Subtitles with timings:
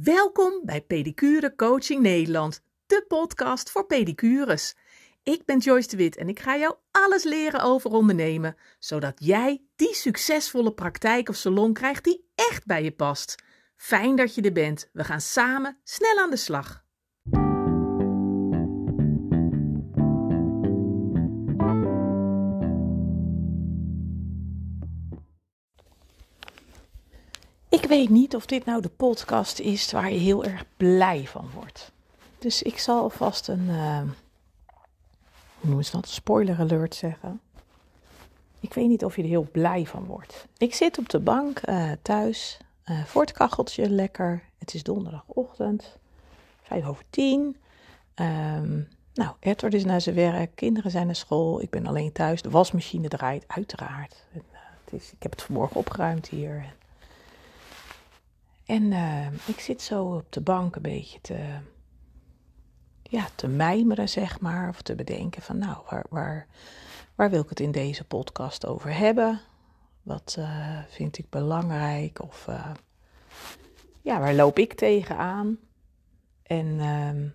[0.00, 4.74] Welkom bij Pedicure Coaching Nederland, de podcast voor pedicures.
[5.22, 9.62] Ik ben Joyce de Wit en ik ga jou alles leren over ondernemen, zodat jij
[9.76, 13.42] die succesvolle praktijk of salon krijgt die echt bij je past.
[13.76, 14.88] Fijn dat je er bent.
[14.92, 16.81] We gaan samen snel aan de slag.
[27.82, 31.50] Ik weet niet of dit nou de podcast is waar je heel erg blij van
[31.54, 31.92] wordt.
[32.38, 34.10] Dus ik zal alvast een, uh, hoe
[35.60, 37.40] noemen dat, spoiler alert zeggen.
[38.60, 40.46] Ik weet niet of je er heel blij van wordt.
[40.56, 44.42] Ik zit op de bank uh, thuis, uh, voor het kacheltje, lekker.
[44.58, 45.96] Het is donderdagochtend,
[46.62, 47.56] vijf over tien.
[48.14, 52.42] Um, nou, Edward is naar zijn werk, kinderen zijn naar school, ik ben alleen thuis.
[52.42, 54.24] De wasmachine draait, uiteraard.
[54.32, 54.42] En,
[54.84, 56.74] het is, ik heb het vanmorgen opgeruimd hier.
[58.72, 61.58] En uh, ik zit zo op de bank een beetje te,
[63.02, 64.68] ja, te mijmeren, zeg maar.
[64.68, 66.46] Of te bedenken van, nou, waar, waar,
[67.14, 69.40] waar wil ik het in deze podcast over hebben?
[70.02, 72.22] Wat uh, vind ik belangrijk?
[72.22, 72.70] Of uh,
[74.00, 75.58] ja, waar loop ik tegenaan?
[76.42, 77.30] En uh,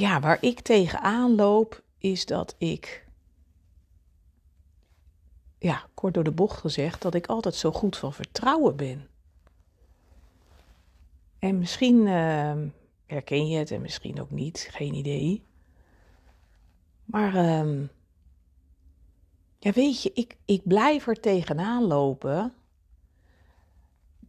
[0.00, 3.06] ja, waar ik tegenaan loop, is dat ik
[5.62, 9.08] ja, kort door de bocht gezegd, dat ik altijd zo goed van vertrouwen ben.
[11.38, 12.54] En misschien uh,
[13.06, 15.44] herken je het en misschien ook niet, geen idee.
[17.04, 17.88] Maar uh,
[19.58, 22.54] ja, weet je, ik, ik blijf er tegenaan lopen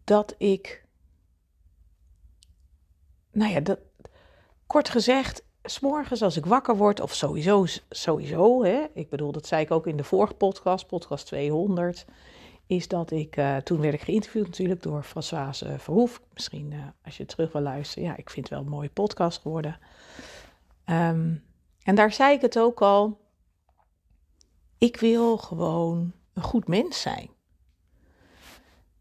[0.04, 0.86] dat ik,
[3.32, 3.80] nou ja, dat,
[4.68, 9.62] kort gezegd, s'morgens als ik wakker word, of sowieso, sowieso hè, ik bedoel, dat zei
[9.62, 12.06] ik ook in de vorige podcast, podcast 200,
[12.68, 16.22] is dat ik, uh, toen werd ik geïnterviewd natuurlijk door Françoise Verhoef.
[16.34, 19.42] Misschien uh, als je terug wil luisteren, ja, ik vind het wel een mooie podcast
[19.42, 19.80] geworden.
[20.86, 21.44] Um,
[21.84, 23.20] en daar zei ik het ook al,
[24.78, 27.30] ik wil gewoon een goed mens zijn.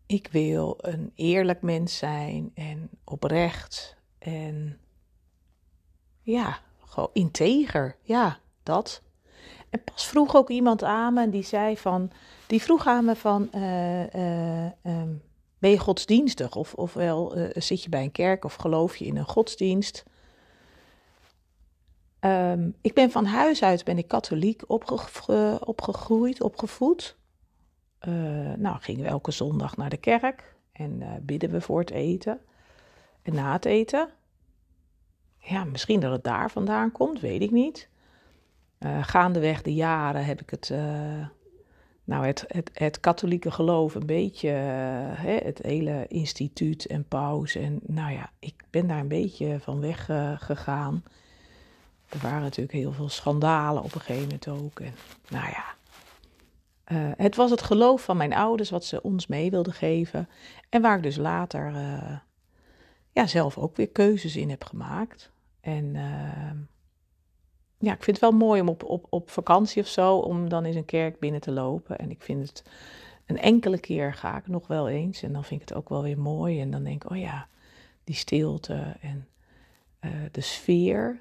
[0.06, 4.81] Ik wil een eerlijk mens zijn en oprecht en
[6.22, 7.96] ja, gewoon integer.
[8.02, 9.02] Ja, dat.
[9.70, 12.10] En pas vroeg ook iemand aan me en die zei van,
[12.46, 15.22] die vroeg aan me van, uh, uh, um,
[15.58, 16.56] ben je godsdienstig?
[16.56, 20.04] Of, ofwel uh, zit je bij een kerk of geloof je in een godsdienst?
[22.20, 27.16] Um, ik ben van huis uit ben ik katholiek opge opgegroeid, opgevoed.
[28.56, 32.40] nou, gingen we elke zondag naar de kerk en bidden we voor het eten
[33.22, 34.08] en na het eten
[35.42, 37.88] ja, misschien dat het daar vandaan komt, weet ik niet.
[38.78, 41.26] Uh, gaandeweg de jaren heb ik het, uh,
[42.04, 44.54] nou, het, het, het, katholieke geloof een beetje, uh,
[45.24, 47.54] hè, het hele instituut en paus.
[47.54, 50.04] En nou ja, ik ben daar een beetje van weg
[50.36, 51.04] gegaan.
[52.08, 54.80] Er waren natuurlijk heel veel schandalen op een gegeven moment ook.
[54.80, 54.94] En
[55.28, 55.64] nou ja,
[57.16, 60.28] het was het geloof van mijn ouders wat ze ons mee wilden geven.
[60.68, 61.72] En waar ik dus later
[63.12, 65.30] ja, zelf ook weer keuzes in heb gemaakt.
[65.60, 66.52] En uh,
[67.78, 70.66] ja, ik vind het wel mooi om op, op, op vakantie of zo, om dan
[70.66, 71.98] in een kerk binnen te lopen.
[71.98, 72.64] En ik vind het,
[73.26, 75.22] een enkele keer ga ik nog wel eens.
[75.22, 76.60] En dan vind ik het ook wel weer mooi.
[76.60, 77.48] En dan denk ik, oh ja,
[78.04, 79.28] die stilte en
[80.00, 81.20] uh, de sfeer.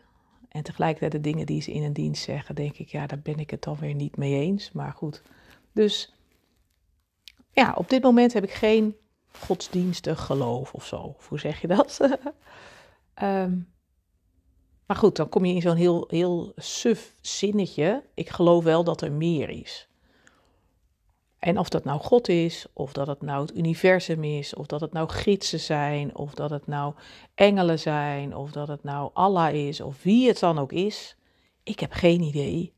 [0.49, 3.37] En tegelijkertijd de dingen die ze in een dienst zeggen, denk ik, ja, daar ben
[3.37, 4.71] ik het dan weer niet mee eens.
[4.71, 5.21] Maar goed,
[5.71, 6.13] dus
[7.51, 8.95] ja, op dit moment heb ik geen
[9.39, 11.15] godsdienstig geloof of zo.
[11.27, 11.99] Hoe zeg je dat?
[13.23, 13.67] um,
[14.91, 18.03] Maar goed, dan kom je in zo'n heel, heel suf zinnetje.
[18.13, 19.87] Ik geloof wel dat er meer is.
[21.39, 24.81] En of dat nou God is, of dat het nou het universum is, of dat
[24.81, 26.93] het nou gidsen zijn, of dat het nou
[27.35, 31.15] engelen zijn, of dat het nou Allah is, of wie het dan ook is.
[31.63, 32.73] Ik heb geen idee.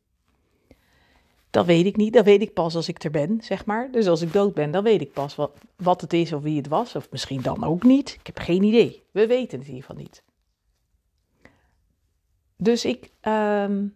[1.53, 3.91] Dat weet ik niet, dat weet ik pas als ik er ben, zeg maar.
[3.91, 6.57] Dus als ik dood ben, dan weet ik pas wat, wat het is of wie
[6.57, 8.17] het was, of misschien dan ook niet.
[8.19, 9.03] Ik heb geen idee.
[9.11, 10.23] We weten het in niet.
[12.57, 13.93] Dus ik, um,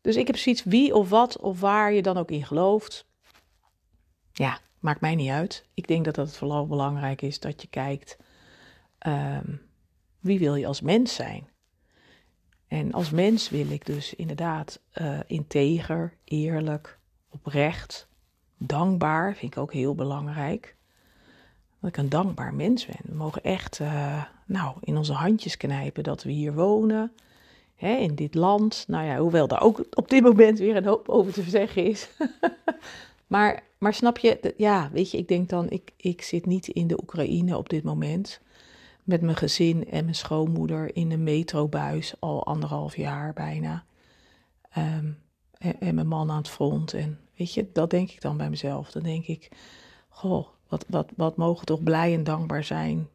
[0.00, 3.06] dus ik heb zoiets wie of wat of waar je dan ook in gelooft.
[4.32, 5.66] Ja, maakt mij niet uit.
[5.74, 8.16] Ik denk dat het vooral belangrijk is dat je kijkt
[9.06, 9.60] um,
[10.20, 11.48] wie wil je als mens zijn.
[12.68, 16.98] En als mens wil ik dus inderdaad uh, integer, eerlijk,
[17.30, 18.08] oprecht,
[18.56, 20.76] dankbaar, vind ik ook heel belangrijk.
[21.80, 23.00] Dat ik een dankbaar mens ben.
[23.02, 27.12] We mogen echt uh, nou, in onze handjes knijpen dat we hier wonen,
[27.74, 28.84] hè, in dit land.
[28.88, 32.08] Nou ja, hoewel daar ook op dit moment weer een hoop over te zeggen is.
[33.26, 36.86] Maar, maar snap je, ja, weet je, ik denk dan, ik, ik zit niet in
[36.86, 38.40] de Oekraïne op dit moment.
[39.06, 43.84] Met mijn gezin en mijn schoonmoeder in een metrobuis al anderhalf jaar bijna.
[44.70, 45.12] Ehm,
[45.58, 46.94] en, mijn man aan het front.
[46.94, 48.90] En weet je, dat denk ik dan bij mezelf.
[48.90, 49.48] Dan denk ik,
[50.08, 53.08] goh, wat, wat, wat mogen toch blij en dankbaar zijn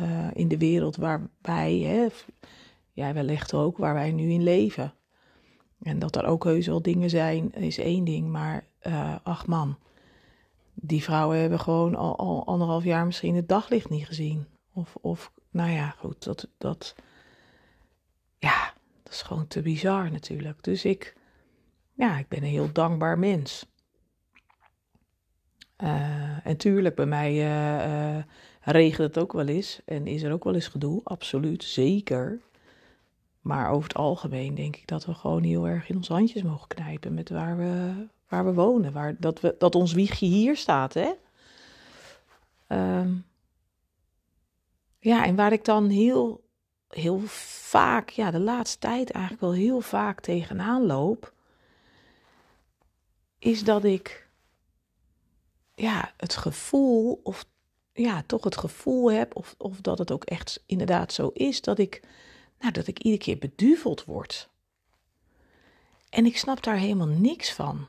[0.00, 2.06] uh, in de wereld waar wij, hè,
[2.92, 4.94] jij wellicht ook, waar wij nu in leven.
[5.82, 8.28] En dat er ook heus wel dingen zijn, is één ding.
[8.28, 9.76] Maar uh, ach man,
[10.74, 14.46] die vrouwen hebben gewoon al, al anderhalf jaar misschien het daglicht niet gezien.
[14.72, 16.94] Of, of nou ja, goed, dat, dat,
[18.38, 18.72] ja,
[19.02, 20.64] dat is gewoon te bizar natuurlijk.
[20.64, 21.16] Dus ik,
[21.92, 23.66] ja, ik ben een heel dankbaar mens.
[25.78, 28.22] Uh, en tuurlijk, bij mij uh,
[28.60, 32.40] regent het ook wel eens en is er ook wel eens gedoe, absoluut, zeker.
[33.40, 36.68] Maar over het algemeen denk ik dat we gewoon heel erg in onze handjes mogen
[36.68, 37.92] knijpen met waar we,
[38.28, 38.92] waar we wonen.
[38.92, 41.10] Waar, dat, we, dat ons wiegje hier staat, hè.
[42.68, 43.24] Um,
[45.06, 46.44] ja, en waar ik dan heel,
[46.88, 51.32] heel vaak, ja, de laatste tijd eigenlijk wel heel vaak tegenaan loop,
[53.38, 54.28] is dat ik,
[55.74, 57.44] ja, het gevoel, of
[57.92, 61.78] ja, toch het gevoel heb, of, of dat het ook echt inderdaad zo is, dat
[61.78, 62.00] ik
[62.58, 64.48] nou, dat ik iedere keer beduveld word.
[66.10, 67.86] En ik snap daar helemaal niks van.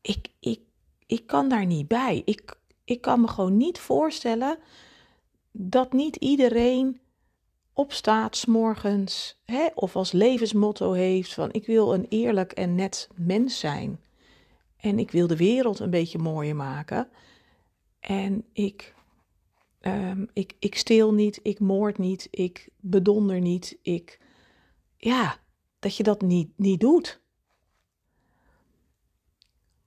[0.00, 0.60] Ik, ik,
[1.06, 2.22] ik kan daar niet bij.
[2.24, 4.58] Ik, ik kan me gewoon niet voorstellen
[5.58, 7.00] dat niet iedereen
[7.72, 13.58] opstaat s'morgens hè, of als levensmotto heeft van ik wil een eerlijk en net mens
[13.58, 14.00] zijn.
[14.76, 17.08] En ik wil de wereld een beetje mooier maken.
[18.00, 18.94] En ik
[19.86, 24.20] Um, ik, ik steel niet, ik moord niet, ik bedonder niet, ik.
[24.96, 25.38] Ja,
[25.78, 27.20] dat je dat niet, niet doet.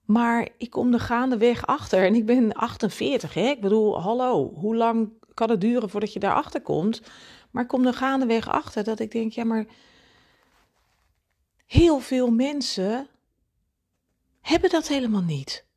[0.06, 3.50] Maar ik kom er gaandeweg achter en ik ben 48, hè?
[3.50, 7.02] Ik bedoel, hallo, hoe lang kan het duren voordat je daarachter komt?
[7.52, 9.66] Maar ik kom er gaandeweg achter dat ik denk, ja, maar
[11.66, 13.08] heel veel mensen
[14.42, 15.68] hebben dat helemaal niet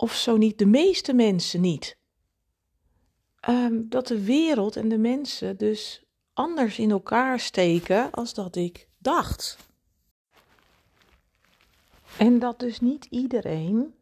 [0.00, 1.98] of zo niet de meeste mensen niet.
[3.48, 8.88] Um, dat de wereld en de mensen dus anders in elkaar steken als dat ik
[8.98, 9.56] dacht.
[12.18, 13.94] En dat dus niet iedereen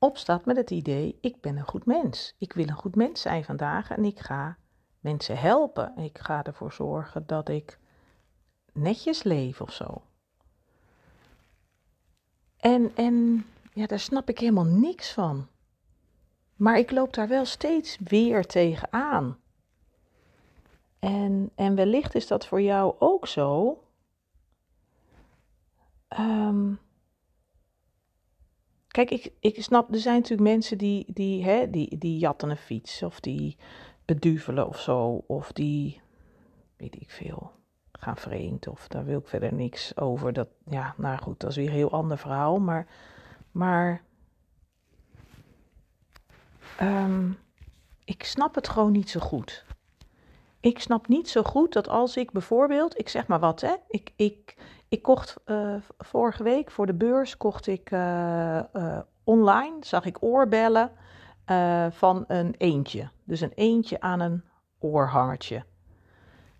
[0.00, 2.34] opstaat met het idee: ik ben een goed mens.
[2.38, 4.56] Ik wil een goed mens zijn vandaag en ik ga
[5.00, 5.96] mensen helpen.
[5.96, 7.78] Ik ga ervoor zorgen dat ik
[8.72, 10.02] netjes leef of zo.
[12.56, 15.48] En, en ja, daar snap ik helemaal niks van.
[16.56, 19.38] Maar ik loop daar wel steeds weer tegenaan.
[20.98, 23.78] En, en wellicht is dat voor jou ook zo.
[26.18, 26.78] Um,
[28.90, 32.56] kijk, ik, ik snap, er zijn natuurlijk mensen die, die, hè, die, die jatten een
[32.56, 33.56] fiets of die
[34.04, 35.24] beduvelen of zo.
[35.26, 36.00] Of die,
[36.76, 37.52] weet ik veel,
[37.92, 40.32] gaan vreemd of daar wil ik verder niks over.
[40.32, 42.58] Dat, ja, nou goed, dat is weer een heel ander verhaal.
[42.58, 42.86] Maar
[43.50, 44.02] maar
[46.80, 47.38] um,
[48.04, 49.64] ik snap het gewoon niet zo goed.
[50.60, 54.12] Ik snap niet zo goed dat als ik bijvoorbeeld, ik zeg maar wat, hè, ik,
[54.16, 54.56] ik,
[54.90, 60.22] ik kocht uh, vorige week voor de beurs, kocht ik uh, uh, online, zag ik
[60.22, 60.92] oorbellen
[61.90, 63.10] van een eentje.
[63.24, 64.44] Dus een eentje aan een
[64.78, 65.64] oorhangertje.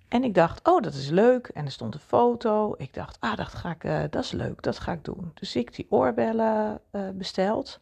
[0.09, 1.47] En ik dacht, oh, dat is leuk.
[1.47, 2.75] En er stond een foto.
[2.77, 5.31] Ik dacht, ah, dat, ga ik, dat is leuk, dat ga ik doen.
[5.35, 6.81] Dus ik die oorbellen
[7.15, 7.81] besteld.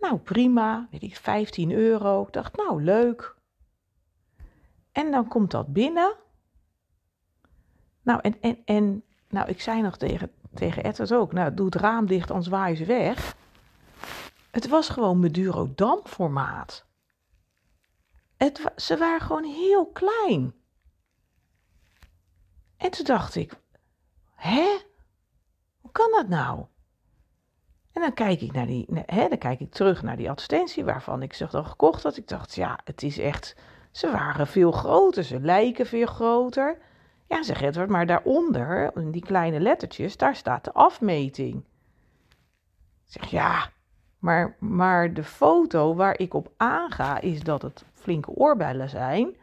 [0.00, 2.22] Nou, prima, weet ik, 15 euro.
[2.22, 3.34] Ik dacht, nou, leuk.
[4.92, 6.16] En dan komt dat binnen.
[8.02, 11.74] Nou, en, en, en nou, ik zei nog tegen, tegen Edward ook, nou, doe het
[11.74, 13.36] raam dicht, anders waaien ze weg.
[14.50, 16.86] Het was gewoon Madurodam formaat.
[18.36, 20.54] Het, ze waren gewoon heel klein.
[22.76, 23.60] En toen dacht ik,
[24.34, 24.78] hè?
[25.80, 26.66] Hoe kan dat nou?
[27.92, 31.22] En dan kijk ik, naar die, hè, dan kijk ik terug naar die advertentie waarvan
[31.22, 32.16] ik ze dan gekocht had.
[32.16, 33.56] Ik dacht, ja, het is echt,
[33.90, 36.78] ze waren veel groter, ze lijken veel groter.
[37.32, 41.64] Ja, zeg Edward, maar daaronder, in die kleine lettertjes, daar staat de afmeting.
[43.04, 43.70] Zeg, ja,
[44.18, 49.36] maar, maar de foto waar ik op aanga is dat het flinke oorbellen zijn.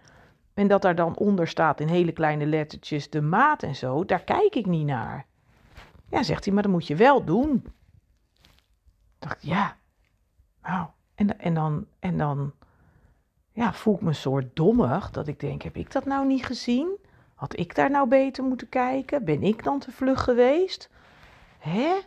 [0.54, 4.06] En dat daar dan onder staat in hele kleine lettertjes de maat en zo.
[4.06, 5.26] Daar kijk ik niet naar.
[6.10, 7.66] Ja, zegt hij, maar dat moet je wel doen.
[9.20, 9.78] Dacht, ja.
[10.62, 12.54] Nou, en, en dan, en dan
[13.52, 15.12] ja, voel ik me een soort dommig.
[15.12, 17.08] Dat ik denk, heb ik dat nou niet gezien?
[17.40, 19.26] Had ik daar nou beter moeten kijken?
[19.26, 20.90] Ben ik dan te vlug geweest?
[21.60, 22.00] hè?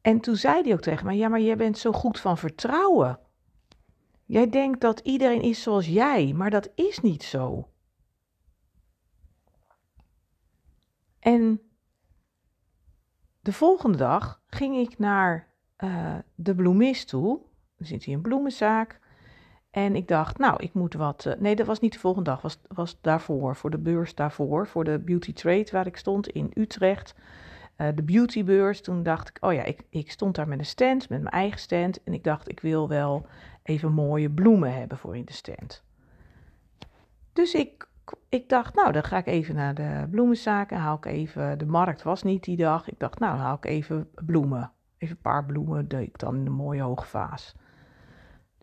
[0.00, 3.18] En toen zei hij ook tegen mij, ja, maar jij bent zo goed van vertrouwen.
[4.24, 7.68] Jij denkt dat iedereen is zoals jij, maar dat is niet zo.
[11.18, 11.60] En
[13.40, 17.40] de volgende dag ging ik naar uh, de bloemist toe.
[17.76, 19.00] Er zit hier een bloemenzaak.
[19.74, 21.24] En ik dacht, nou, ik moet wat.
[21.24, 24.66] Uh, nee, dat was niet de volgende dag, was, was daarvoor, voor de beurs daarvoor,
[24.66, 27.14] voor de Beauty Trade waar ik stond in Utrecht.
[27.76, 28.80] Uh, de beautybeurs.
[28.80, 31.60] Toen dacht ik, oh ja, ik, ik stond daar met een stand, met mijn eigen
[31.60, 32.02] stand.
[32.02, 33.26] En ik dacht, ik wil wel
[33.62, 35.82] even mooie bloemen hebben voor in de stand.
[37.32, 37.88] Dus ik,
[38.28, 41.58] ik dacht, nou, dan ga ik even naar de bloemenzaak en haal ik even.
[41.58, 42.88] De markt was niet die dag.
[42.88, 44.72] Ik dacht, nou, haal ik even bloemen.
[44.98, 47.54] Even een paar bloemen deed ik dan in een mooie hoge vaas.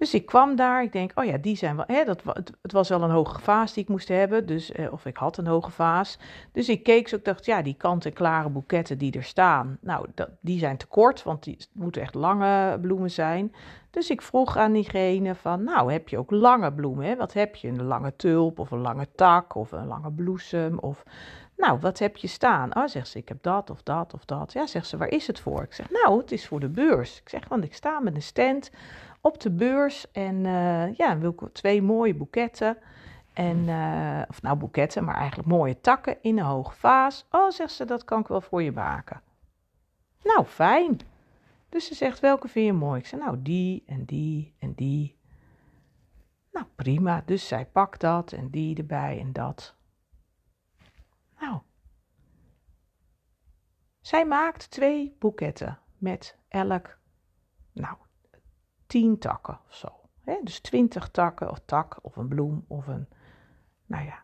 [0.02, 2.22] Dus ik kwam daar, ik denk, oh ja, die zijn wel, hè, dat,
[2.62, 5.38] het, was wel een hoge vaas die ik moest hebben, dus, eh, of ik had
[5.38, 6.20] een hoge vaas.
[6.52, 10.30] Dus ik keek zo, ik dacht, ja, die kant-en-klare boeketten die er staan, nou, dat,
[10.40, 13.54] die zijn te kort, want die moeten echt lange bloemen zijn.
[13.90, 17.18] Dus ik vroeg aan diegene van, nou, heb je ook lange bloemen?
[17.18, 21.04] Wat heb je, een lange tulp of een lange tak of een lange bloesem of...
[21.58, 22.76] Nou, wat heb je staan?
[22.76, 24.54] Oh, zegt ze, ik heb dat of dat of dat.
[24.54, 25.64] Ja, zegt ze, waar is het voor?
[25.64, 27.20] Ik zeg, nou, het is voor de beurs.
[27.20, 28.72] Ik zeg, want ik sta met een stand
[29.22, 30.12] op de beurs.
[30.12, 32.78] En uh, ja, wil ik twee mooie boeketten.
[33.34, 37.28] En, uh, of nou boeketten, maar eigenlijk mooie takken in een hoge vaas.
[37.32, 39.22] Oh, zegt ze, dat kan ik wel voor je maken.
[40.24, 41.00] Nou, fijn.
[41.70, 43.00] Dus ze zegt, welke vind je mooi?
[43.00, 45.20] Ik zeg, nou, die en die en die.
[46.52, 47.22] Nou, prima.
[47.26, 49.76] Dus zij pakt dat en die erbij en dat.
[51.40, 51.60] Nou.
[54.02, 56.98] Zij maakt twee boeketten met elk,
[57.72, 57.96] nou,
[58.92, 59.88] tien takken of zo.
[60.44, 63.08] Dus twintig takken of tak of een bloem of een,
[63.86, 64.24] nou ja.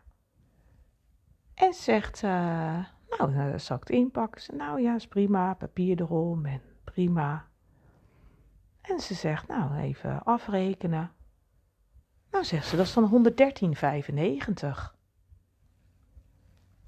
[1.54, 2.30] En zegt, uh,
[3.08, 4.56] nou, dan zal ik het inpakken.
[4.56, 7.46] Nou ja, is prima, papier erom en prima.
[8.80, 11.12] En ze zegt, nou, even afrekenen.
[12.30, 14.94] Nou, zegt ze, dat is dan 113,95.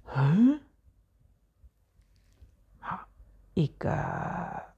[0.04, 0.58] Huh?
[2.80, 3.00] Nou,
[3.52, 4.69] ik, uh,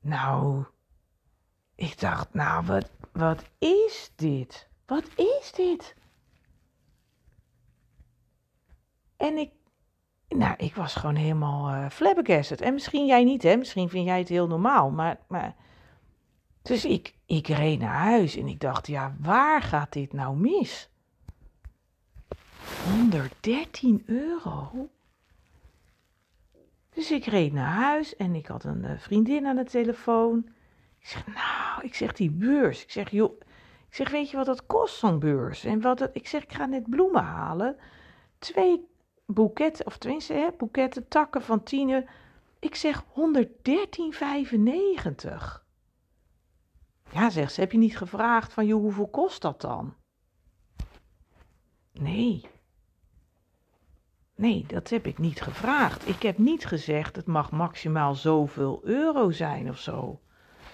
[0.00, 0.64] nou,
[1.74, 4.68] ik dacht, nou, wat, wat is dit?
[4.86, 5.94] Wat is dit?
[9.16, 9.50] En ik,
[10.28, 12.60] nou, ik was gewoon helemaal uh, flabbergasted.
[12.60, 13.56] En misschien jij niet, hè?
[13.56, 14.90] Misschien vind jij het heel normaal.
[14.90, 15.54] Maar, maar...
[16.62, 20.90] Dus ik, ik reed naar huis en ik dacht, ja, waar gaat dit nou mis?
[22.90, 24.88] 113 euro?
[26.90, 30.48] Dus ik reed naar huis en ik had een uh, vriendin aan de telefoon.
[30.98, 32.82] Ik zeg, nou, ik zeg die beurs.
[32.82, 33.40] Ik zeg, joh,
[33.94, 35.64] ik zeg, weet je wat dat kost, zo'n beurs?
[35.64, 37.76] En wat het, ik zeg, ik ga net bloemen halen.
[38.38, 38.88] Twee
[39.26, 42.06] boeketten, of tenminste, hè, boeketten, takken van tienen.
[42.58, 43.08] Ik zeg 113,95.
[47.10, 49.94] Ja, zegt ze, heb je niet gevraagd van, joh, hoeveel kost dat dan?
[51.92, 52.46] Nee.
[54.34, 56.08] Nee, dat heb ik niet gevraagd.
[56.08, 60.20] Ik heb niet gezegd, het mag maximaal zoveel euro zijn of zo.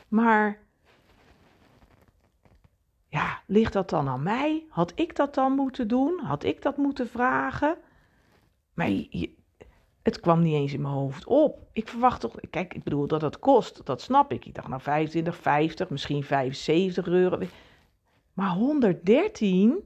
[0.08, 0.68] Maar
[3.50, 4.66] ligt dat dan aan mij?
[4.68, 6.20] Had ik dat dan moeten doen?
[6.22, 7.76] Had ik dat moeten vragen?
[8.74, 8.90] Maar
[10.02, 11.68] het kwam niet eens in mijn hoofd op.
[11.72, 14.44] Ik verwacht toch, kijk, ik bedoel dat het kost, dat snap ik.
[14.44, 17.38] Ik dacht nou 25, 50, misschien 75 euro.
[18.32, 19.84] Maar 113?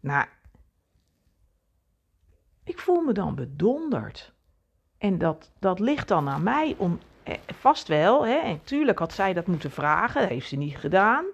[0.00, 0.26] Nou,
[2.64, 4.32] ik voel me dan bedonderd.
[4.98, 9.12] En dat, dat ligt dan aan mij om, eh, vast wel, hè, en tuurlijk had
[9.12, 11.24] zij dat moeten vragen, dat heeft ze niet gedaan.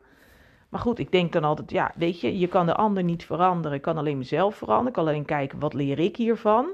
[0.68, 3.76] Maar goed, ik denk dan altijd, ja, weet je, je kan de ander niet veranderen.
[3.76, 4.88] Ik kan alleen mezelf veranderen.
[4.88, 6.68] Ik kan alleen kijken, wat leer ik hiervan?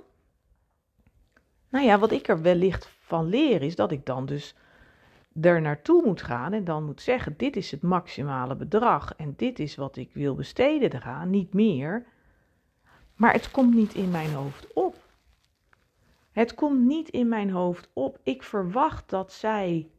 [1.69, 4.55] Nou ja, wat ik er wellicht van leer is dat ik dan dus
[5.41, 9.59] er naartoe moet gaan en dan moet zeggen, dit is het maximale bedrag en dit
[9.59, 12.07] is wat ik wil besteden eraan, niet meer.
[13.15, 14.97] Maar het komt niet in mijn hoofd op.
[16.33, 18.19] Het komt niet in mijn hoofd op.
[18.23, 19.91] Ik verwacht dat zij,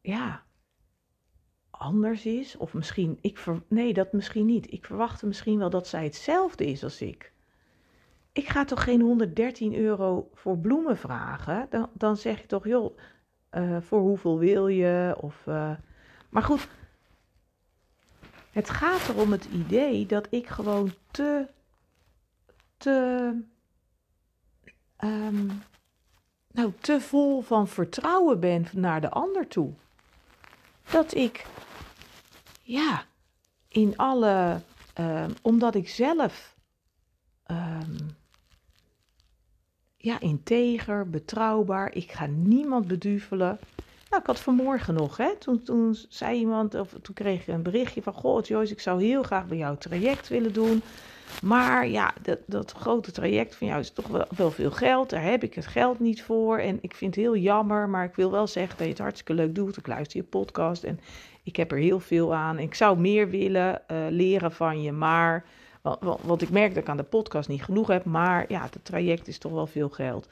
[0.00, 0.42] ja,
[1.82, 2.56] anders is.
[2.56, 4.72] Of misschien, ik nee, dat misschien niet.
[4.72, 7.32] Ik verwachtte misschien wel dat zij hetzelfde is als ik.
[8.32, 11.66] Ik ga toch geen 113 euro voor bloemen vragen?
[11.70, 12.98] Dan, dan zeg je toch, joh,
[13.50, 15.16] eh, voor hoeveel wil je?
[15.20, 15.70] Of, eh,
[16.28, 16.68] maar goed,
[18.50, 21.46] het gaat erom het idee dat ik gewoon te,
[22.76, 23.36] te,
[24.96, 25.46] ehm,
[26.52, 29.72] nou, te vol van vertrouwen ben naar de ander toe.
[30.90, 31.46] Dat ik,
[32.62, 33.04] ja,
[33.68, 34.62] in alle,
[34.94, 36.56] ehm, omdat ik zelf,
[37.42, 37.96] ehm,
[39.96, 43.58] ja, integer, betrouwbaar, ik ga niemand beduvelen.
[44.12, 47.62] Nou, ik had vanmorgen nog, hè, toen, toen zei iemand, of toen kreeg ik een
[47.62, 50.82] berichtje van, goh Joyce, ik zou heel graag bij jou traject willen doen.
[51.42, 55.10] Maar ja, dat, dat grote traject van jou is toch wel, wel veel geld.
[55.10, 56.58] Daar heb ik het geld niet voor.
[56.58, 59.34] En ik vind het heel jammer, maar ik wil wel zeggen dat je het hartstikke
[59.34, 59.76] leuk doet.
[59.76, 61.00] Ik luister je podcast en
[61.42, 62.58] ik heb er heel veel aan.
[62.58, 65.44] Ik zou meer willen uh, leren van je, maar...
[66.00, 68.04] Want, ik merk dat ik aan de podcast niet genoeg heb.
[68.04, 70.28] Maar ja, het traject is toch wel veel geld.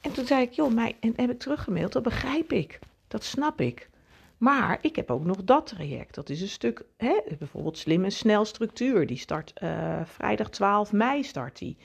[0.00, 2.78] En toen zei ik, joh, mij, en heb ik teruggemaild, dat begrijp ik.
[3.10, 3.88] Dat snap ik.
[4.38, 6.14] Maar ik heb ook nog dat traject.
[6.14, 9.06] Dat is een stuk, hè, bijvoorbeeld slim en snel structuur.
[9.06, 11.76] Die start uh, vrijdag 12 mei start die.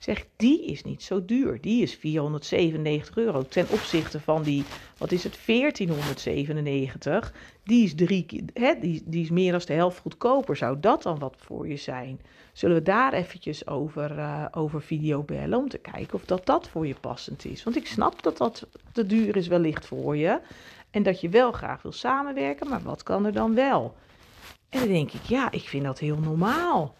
[0.00, 1.60] Zeg, die is niet zo duur.
[1.60, 4.64] Die is 497 euro ten opzichte van die,
[4.98, 7.34] wat is het, 1497.
[7.64, 10.56] Die is, drie, hè, die, die is meer dan de helft goedkoper.
[10.56, 12.20] Zou dat dan wat voor je zijn?
[12.54, 16.68] Zullen we daar eventjes over, uh, over video bellen om te kijken of dat dat
[16.68, 17.64] voor je passend is?
[17.64, 20.40] Want ik snap dat dat te duur is wellicht voor je.
[20.90, 23.94] En dat je wel graag wil samenwerken, maar wat kan er dan wel?
[24.68, 26.94] En dan denk ik, ja, ik vind dat heel normaal.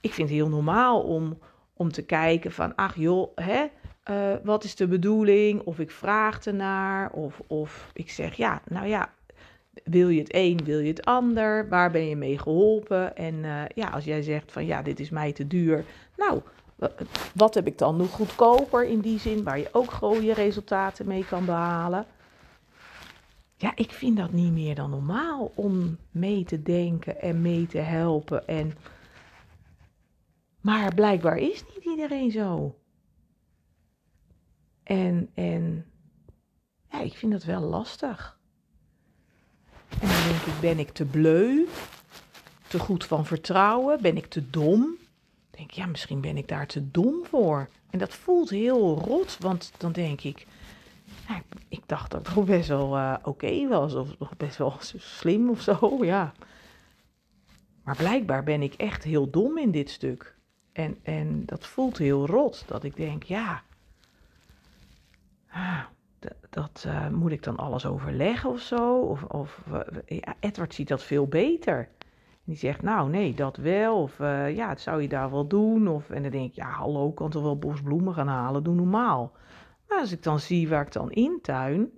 [0.00, 1.38] Ik vind het heel normaal om,
[1.72, 3.66] om te kijken van, ach joh, hè,
[4.10, 5.60] uh, wat is de bedoeling?
[5.60, 9.12] Of ik vraag ernaar, of, of ik zeg, ja, nou ja,
[9.84, 11.68] wil je het een, wil je het ander?
[11.68, 13.16] Waar ben je mee geholpen?
[13.16, 15.84] En uh, ja, als jij zegt van, ja, dit is mij te duur,
[16.16, 16.42] nou,
[17.34, 21.24] wat heb ik dan nog goedkoper in die zin, waar je ook je resultaten mee
[21.24, 22.06] kan behalen?
[23.56, 27.78] Ja, ik vind dat niet meer dan normaal om mee te denken en mee te
[27.78, 28.46] helpen.
[28.46, 28.72] En...
[30.60, 32.78] Maar blijkbaar is niet iedereen zo.
[34.82, 35.86] En, en
[36.90, 38.40] ja, ik vind dat wel lastig.
[40.00, 41.66] En dan denk ik, ben ik te bleu?
[42.68, 44.02] Te goed van vertrouwen?
[44.02, 44.96] Ben ik te dom?
[45.50, 47.68] Denk ik, ja, misschien ben ik daar te dom voor.
[47.90, 50.46] En dat voelt heel rot, want dan denk ik,
[51.28, 55.60] ja, ik dacht dat het best wel uh, oké was, of best wel slim of
[55.60, 56.32] zo, ja.
[57.82, 60.36] Maar blijkbaar ben ik echt heel dom in dit stuk.
[60.72, 63.62] En, en dat voelt heel rot, dat ik denk, ja,
[65.50, 65.80] ah,
[66.50, 69.00] dat uh, moet ik dan alles overleggen of zo?
[69.00, 69.62] Of, of
[70.06, 71.78] ja, Edward ziet dat veel beter.
[71.78, 74.02] En die zegt, nou nee, dat wel.
[74.02, 75.88] Of uh, ja, het zou je daar wel doen.
[75.88, 78.62] Of, en dan denk ik, ja, hallo, kan toch wel bosbloemen gaan halen?
[78.62, 79.32] Doe normaal.
[79.88, 81.90] Maar als ik dan zie waar ik dan intuin,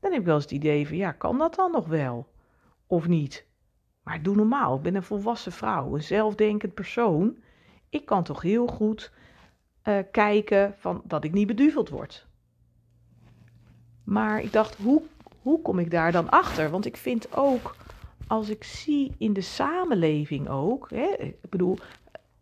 [0.00, 2.28] dan heb ik wel eens het idee van, ja, kan dat dan nog wel?
[2.86, 3.46] Of niet?
[4.02, 7.36] Maar doe normaal, ik ben een volwassen vrouw, een zelfdenkend persoon.
[7.88, 9.12] Ik kan toch heel goed
[10.10, 12.26] kijken van dat ik niet beduveld word.
[14.04, 15.02] Maar ik dacht, hoe,
[15.42, 16.70] hoe kom ik daar dan achter?
[16.70, 17.76] Want ik vind ook,
[18.26, 21.78] als ik zie in de samenleving ook, hè, ik bedoel,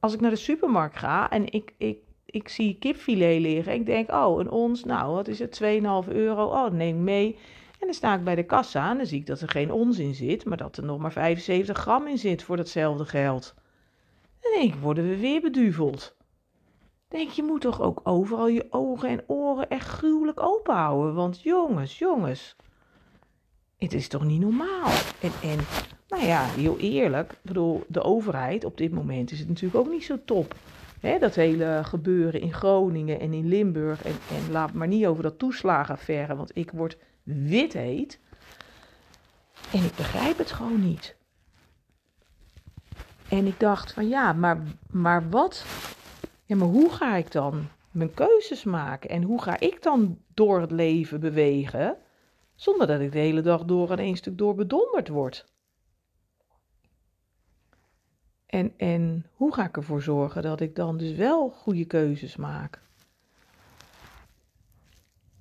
[0.01, 1.99] als ik naar de supermarkt ga en ik, ik
[2.31, 3.73] ik zie kipfilet liggen.
[3.73, 5.61] Ik denk, oh, een ons, nou, wat is het?
[5.63, 6.45] 2,5 euro.
[6.45, 7.37] Oh, neem mee.
[7.79, 9.99] En dan sta ik bij de kassa en dan zie ik dat er geen ons
[9.99, 13.55] in zit, maar dat er nog maar 75 gram in zit voor datzelfde geld.
[14.41, 16.17] Denk ik, worden we weer beduveld.
[17.11, 21.15] Denk je moet toch ook overal je ogen en oren echt gruwelijk open houden.
[21.15, 22.57] Want jongens, jongens,
[23.77, 24.91] het is toch niet normaal.
[25.21, 25.59] En, en
[26.09, 29.91] nou ja, heel eerlijk, ik bedoel, de overheid op dit moment is het natuurlijk ook
[29.91, 30.55] niet zo top.
[31.21, 34.05] Dat hele gebeuren in Groningen en in Limburg.
[34.05, 38.19] En, en laat maar niet over dat toeslagenaffaire, want ik word wit heet.
[39.73, 41.17] En ik begrijp het gewoon niet.
[43.29, 44.59] En ik dacht van ja, maar,
[44.91, 45.65] maar wat?
[46.51, 49.11] Ja, maar hoe ga ik dan mijn keuzes maken?
[49.11, 51.97] En hoe ga ik dan door het leven bewegen?
[52.55, 55.47] Zonder dat ik de hele dag door aan één stuk door bedonderd word.
[58.47, 62.81] En, en hoe ga ik ervoor zorgen dat ik dan dus wel goede keuzes maak?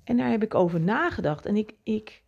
[0.04, 1.46] En daar heb ik over nagedacht.
[1.46, 2.22] En ik, ik,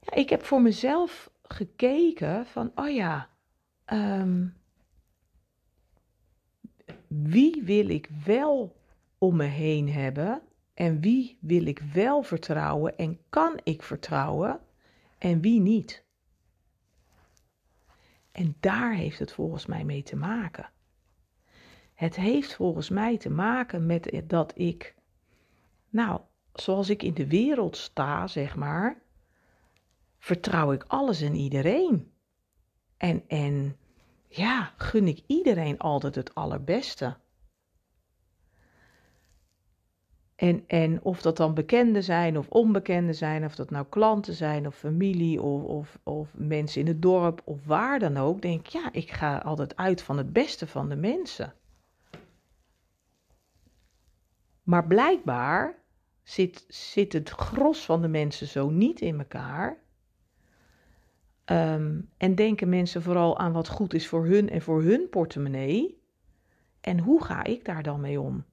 [0.00, 3.28] ja, ik heb voor mezelf gekeken van, oh ja,
[3.92, 4.56] um,
[7.08, 8.76] wie wil ik wel
[9.18, 10.42] om me heen hebben?
[10.74, 14.60] En wie wil ik wel vertrouwen en kan ik vertrouwen
[15.18, 16.04] en wie niet?
[18.32, 20.70] En daar heeft het volgens mij mee te maken.
[21.94, 24.94] Het heeft volgens mij te maken met dat ik,
[25.88, 26.20] nou,
[26.52, 29.02] zoals ik in de wereld sta, zeg maar,
[30.18, 32.12] vertrouw ik alles en iedereen.
[32.96, 33.76] En, en
[34.28, 37.16] ja, gun ik iedereen altijd het allerbeste.
[40.38, 44.66] En, en of dat dan bekenden zijn of onbekenden zijn, of dat nou klanten zijn
[44.66, 48.66] of familie of, of, of mensen in het dorp of waar dan ook, denk ik,
[48.66, 51.54] ja, ik ga altijd uit van het beste van de mensen.
[54.62, 55.82] Maar blijkbaar
[56.22, 59.78] zit, zit het gros van de mensen zo niet in elkaar.
[61.48, 66.02] Ehm, en denken mensen vooral aan wat goed is voor hun en voor hun portemonnee.
[66.80, 68.44] En hoe ga ik daar dan mee om?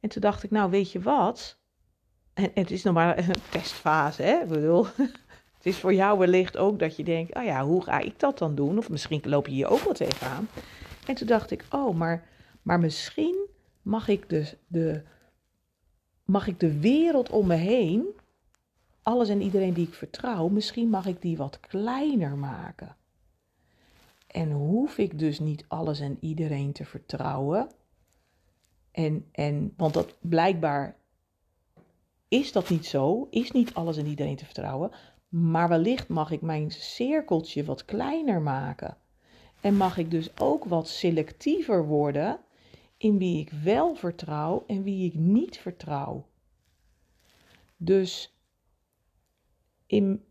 [0.00, 1.58] En toen dacht ik, nou weet je wat?
[2.34, 4.40] En, het is nog maar een testfase, hè?
[4.42, 4.86] Ik bedoel,
[5.56, 8.38] het is voor jou wellicht ook dat je denkt, oh ja, hoe ga ik dat
[8.38, 8.78] dan doen?
[8.78, 10.48] Of misschien loop je hier ook wel tegenaan.
[11.06, 12.28] En toen dacht ik, oh, maar,
[12.62, 13.46] maar misschien
[13.82, 15.02] mag ik, dus de,
[16.24, 18.06] mag ik de wereld om me heen,
[19.02, 22.96] alles en iedereen die ik vertrouw, misschien mag ik die wat kleiner maken.
[24.26, 27.68] En hoef ik dus niet alles en iedereen te vertrouwen,
[28.92, 30.96] en, en, want dat blijkbaar
[32.28, 34.90] is dat niet zo, is niet alles en iedereen te vertrouwen.
[35.28, 38.96] Maar wellicht mag ik mijn cirkeltje wat kleiner maken.
[39.60, 42.40] En mag ik dus ook wat selectiever worden
[42.96, 46.26] in wie ik wel vertrouw en wie ik niet vertrouw.
[47.76, 48.36] Dus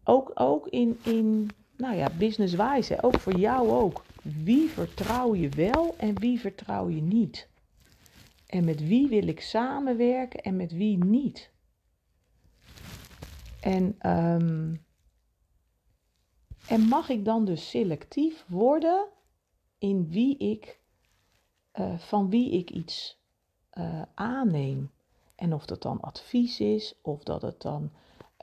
[0.03, 4.03] ook, ook in, in nou ja, business-wise, ook voor jou ook.
[4.23, 7.49] Wie vertrouw je wel en wie vertrouw je niet?
[8.45, 11.51] En met wie wil ik samenwerken en met wie niet?
[13.61, 14.75] En, ehm,
[16.67, 19.07] en mag ik dan dus selectief worden
[19.77, 20.79] in wie ik,
[21.79, 23.19] uh, van wie ik iets
[23.73, 24.91] uh, aanneem?
[25.35, 27.91] En of dat dan advies is, of dat het dan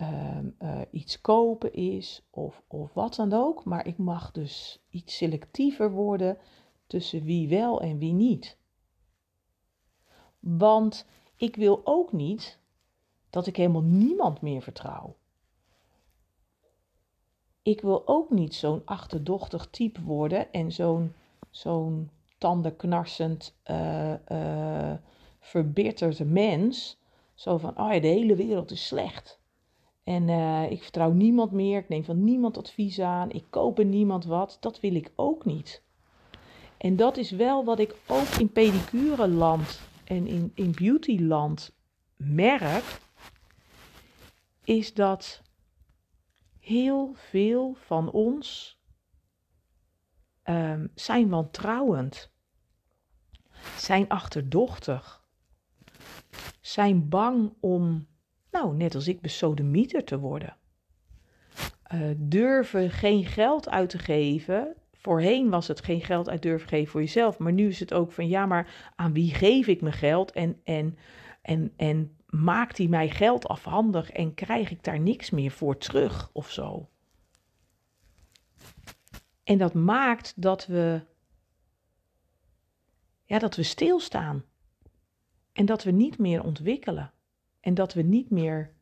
[0.01, 3.65] um, uh, iets kopen is, of, of wat dan ook.
[3.65, 6.39] Maar ik mag dus iets selectiever worden
[6.87, 8.57] tussen wie wel en wie niet.
[10.39, 11.07] Want
[11.37, 12.59] ik wil ook niet
[13.31, 15.17] dat ik helemaal niemand meer vertrouw.
[17.63, 21.15] Ik wil ook niet zo'n achterdochtig type worden en zo'n
[21.51, 24.95] zo'n tandenknarsend, uh,
[25.41, 26.99] verbitterd mens.
[27.35, 29.38] Zo van, oh ja, de hele wereld is slecht.
[30.09, 33.85] En uh, ik vertrouw niemand meer, ik neem van niemand advies aan, ik koop er
[33.85, 34.57] niemand wat.
[34.61, 35.83] Dat wil ik ook niet.
[36.79, 41.77] En dat is wel wat ik ook in pedicureland en in, in beautyland
[42.17, 43.01] merk,
[44.65, 45.43] is dat
[46.59, 48.79] heel veel van ons
[50.45, 52.31] um, zijn wantrouwend,
[53.77, 55.25] zijn achterdochtig,
[56.61, 58.07] zijn bang om,
[58.51, 60.57] nou net als ik, besodemieter te worden.
[61.95, 66.91] Uh, durven geen geld uit te geven Voorheen was het geen geld uit durven geven
[66.91, 67.39] voor jezelf.
[67.39, 70.33] Maar nu is het ook van ja, maar aan wie geef ik mijn geld?
[70.33, 70.99] En, en,
[71.43, 76.31] en, en maakt hij mij geld afhandig en krijg ik daar niks meer voor terug
[76.33, 76.89] of zo?
[79.45, 81.03] En dat maakt dat we,
[83.25, 84.45] ja, dat we stilstaan.
[85.53, 87.13] En dat we niet meer ontwikkelen.
[87.61, 88.75] En dat we niet meer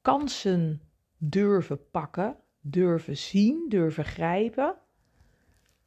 [0.00, 0.82] kansen
[1.16, 4.76] durven pakken, durven zien, durven grijpen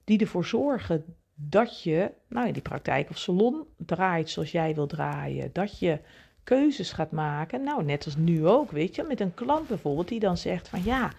[0.03, 4.87] die ervoor zorgen dat je nou, in die praktijk of salon draait zoals jij wil
[4.87, 5.49] draaien.
[5.53, 6.01] Dat je
[6.43, 7.63] keuzes gaat maken.
[7.63, 10.83] Nou, net als nu ook, weet je, met een klant bijvoorbeeld die dan zegt van
[10.83, 11.11] ja,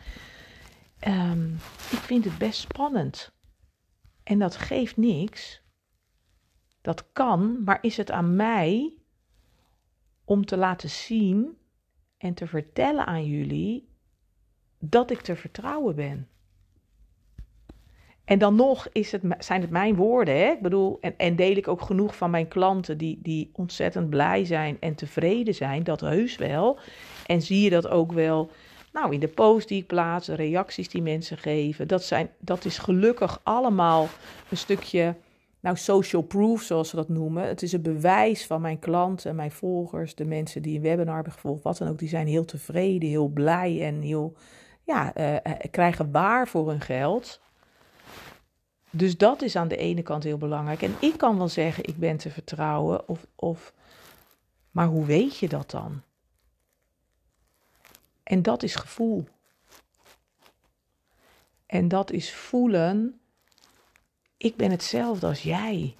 [1.06, 1.52] um,
[1.90, 3.32] ik vind het best spannend.
[4.22, 5.62] En dat geeft niks.
[6.80, 8.94] Dat kan, maar is het aan mij
[10.24, 11.56] om te laten zien
[12.18, 13.88] en te vertellen aan jullie
[14.78, 16.28] dat ik te vertrouwen ben.
[18.24, 20.37] En dan nog is het, zijn het mijn woorden.
[20.37, 20.50] Hè?
[20.50, 24.44] Ik bedoel, en, en deel ik ook genoeg van mijn klanten die, die ontzettend blij
[24.44, 25.85] zijn en tevreden zijn.
[25.85, 26.78] Dat heus wel.
[27.26, 28.50] En zie je dat ook wel
[28.92, 31.88] nou, in de post die ik plaats, de reacties die mensen geven.
[31.88, 34.08] Dat, zijn, dat is gelukkig allemaal
[34.48, 35.14] een stukje
[35.62, 37.46] nou, social proof, zoals ze dat noemen.
[37.46, 41.33] Het is een bewijs van mijn klanten, mijn volgers, de mensen die een webinar hebben
[41.33, 41.98] gevolgd, wat dan ook.
[41.98, 44.37] Die zijn heel tevreden, heel blij en heel,
[44.85, 47.40] ja, uh, krijgen waar voor hun geld.
[48.90, 50.83] Dus dat is aan de ene kant heel belangrijk.
[50.83, 53.09] En ik kan wel zeggen, ik ben te vertrouwen.
[53.09, 53.72] Of, of,
[54.70, 56.03] maar hoe weet je dat dan?
[58.22, 59.25] En dat is gevoel.
[61.66, 63.20] En dat is voelen,
[64.42, 65.94] ik ben hetzelfde als jij.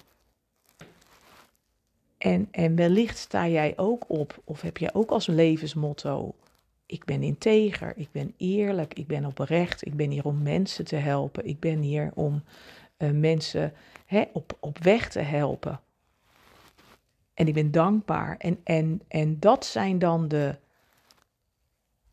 [2.17, 6.35] En, en wellicht sta jij ook op, of heb jij ook als levensmotto:
[6.85, 10.95] ik ben integer, ik ben eerlijk, ik ben oprecht, ik ben hier om mensen te
[10.95, 12.43] helpen, ik ben hier om
[12.97, 13.73] uh, mensen
[14.05, 15.79] hè, op, op weg te helpen.
[17.33, 18.37] En ik ben dankbaar.
[18.37, 20.55] En, en, en dat zijn dan de,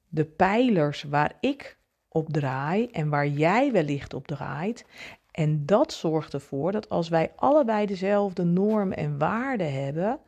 [0.09, 4.85] de pijlers waar ik op draai en waar jij wellicht op draait.
[5.33, 10.21] En dat zorgt ervoor dat als wij allebei dezelfde norm en waarden hebben,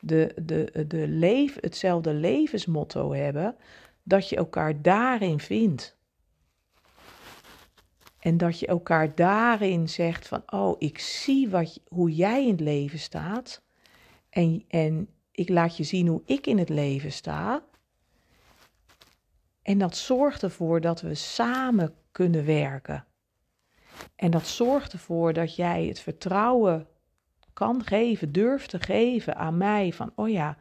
[0.00, 3.56] de, de, de leef, hetzelfde levensmotto hebben,
[4.02, 5.96] dat je elkaar daarin vindt.
[8.18, 12.60] En dat je elkaar daarin zegt van, oh, ik zie wat, hoe jij in het
[12.60, 13.62] leven staat.
[14.30, 17.62] En, en ik laat je zien hoe ik in het leven sta.
[19.62, 23.06] En dat zorgt ervoor dat we samen kunnen werken.
[24.16, 26.86] En dat zorgt ervoor dat jij het vertrouwen
[27.52, 30.58] kan geven, durft te geven aan mij van, oh ja,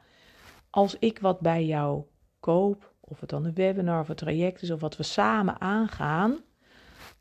[0.69, 2.03] als ik wat bij jou
[2.39, 6.39] koop, of het dan een webinar of een traject is, of wat we samen aangaan,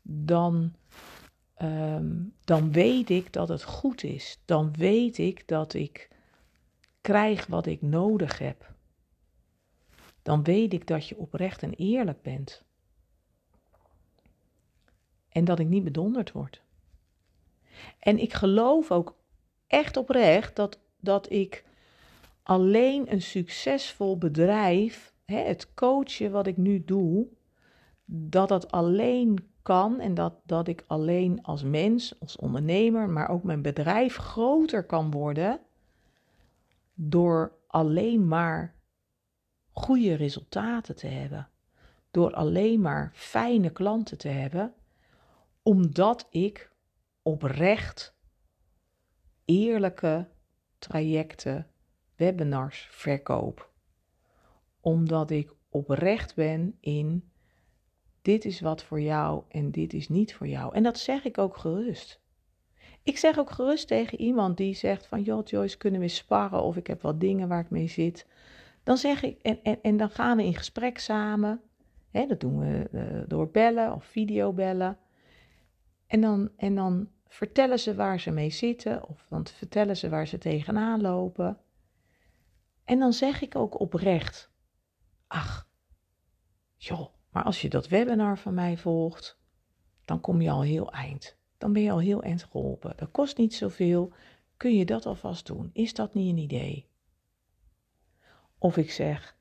[0.03, 0.75] dan,
[1.55, 4.43] ehm, dan weet ik dat het goed is.
[4.45, 6.09] Dan weet ik dat ik
[7.01, 8.75] krijg wat ik nodig heb.
[10.23, 12.66] Dan weet ik dat je oprecht en eerlijk bent.
[15.37, 16.63] En dat ik niet bedonderd word.
[17.99, 19.17] En ik geloof ook
[19.67, 21.65] echt oprecht dat, dat ik
[22.43, 27.27] alleen een succesvol bedrijf, hè, het coachen wat ik nu doe,
[28.05, 33.43] dat dat alleen kan en dat, dat ik alleen als mens, als ondernemer, maar ook
[33.43, 35.61] mijn bedrijf groter kan worden
[36.95, 38.75] door alleen maar
[39.73, 41.49] goede resultaten te hebben.
[42.11, 44.75] Door alleen maar fijne klanten te hebben,
[45.67, 46.71] omdat ik
[47.23, 48.17] oprecht
[49.45, 50.29] eerlijke
[50.79, 51.67] trajecten,
[52.17, 53.71] webinars verkoop.
[54.81, 57.31] Omdat ik oprecht ben in
[58.23, 60.75] dit is wat voor jou en dit is niet voor jou.
[60.75, 62.21] En dat zeg ik ook gerust.
[63.03, 66.77] Ik zeg ook gerust tegen iemand die zegt van, joh Joyce, kunnen we sparren of
[66.77, 68.27] ik heb wat dingen waar ik mee zit.
[68.83, 71.61] Dan zeg ik, en, en, en dan gaan we in gesprek samen.
[72.11, 74.99] Hè, dat doen we uh, door bellen of videobellen.
[76.07, 80.27] En dan, en dan vertellen ze waar ze mee zitten of dan vertellen ze waar
[80.27, 81.59] ze tegenaan lopen.
[82.85, 84.51] En dan zeg ik ook oprecht,
[85.27, 85.69] ach,
[86.77, 89.39] joh, maar als je dat webinar van mij volgt,
[90.05, 91.37] dan kom je al heel eind.
[91.59, 92.97] Dan ben je al heel eind geholpen.
[92.97, 94.13] Dat kost niet zoveel.
[94.57, 95.71] Kun je dat alvast doen?
[95.73, 96.89] Is dat niet een idee?
[98.59, 99.37] Of ik zeg,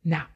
[0.00, 0.28] nou,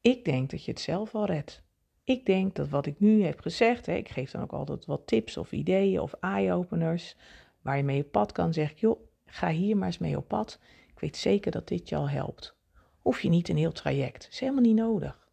[0.00, 1.65] ik denk dat je het zelf al redt.
[2.06, 5.06] Ik denk dat wat ik nu heb gezegd, hè, ik geef dan ook altijd wat
[5.06, 7.16] tips of ideeën of eye-openers
[7.60, 10.28] waar je mee op pad kan, zeg ik, joh, ga hier maar eens mee op
[10.28, 10.60] pad.
[10.92, 12.56] Ik weet zeker dat dit je al helpt.
[12.98, 15.28] Hoef je niet een heel traject, is helemaal niet nodig.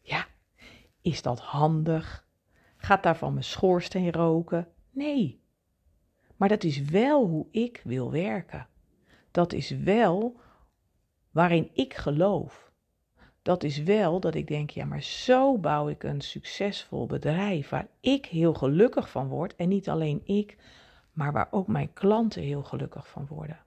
[0.00, 0.26] Ja,
[1.00, 2.28] is dat handig?
[2.76, 4.68] Gaat daarvan mijn schoorsteen roken?
[4.90, 5.40] Nee.
[6.36, 8.68] Maar dat is wel hoe ik wil werken.
[9.30, 10.40] Dat is wel
[11.30, 12.65] waarin ik geloof.
[13.46, 17.88] Dat is wel dat ik denk, ja, maar zo bouw ik een succesvol bedrijf waar
[18.00, 19.56] ik heel gelukkig van word.
[19.56, 20.56] En niet alleen ik,
[21.12, 23.58] maar waar ook mijn klanten heel gelukkig van worden.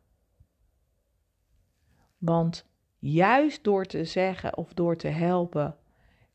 [2.17, 2.65] Want
[2.97, 5.77] juist door te zeggen of door te helpen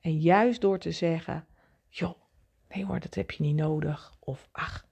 [0.01, 1.47] en juist door te zeggen,
[1.89, 2.21] joh,
[2.69, 4.13] nee hoor, dat heb je niet nodig.
[4.21, 4.87] Of ach,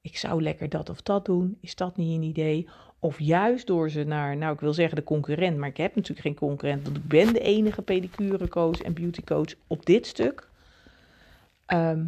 [0.00, 1.58] ik zou lekker dat of dat doen.
[1.60, 2.68] Is dat niet een idee?
[3.04, 6.26] Of juist door ze naar, nou ik wil zeggen de concurrent, maar ik heb natuurlijk
[6.26, 10.48] geen concurrent, want ik ben de enige pedicurecoach en beautycoach op dit stuk.
[11.66, 12.04] Ehm,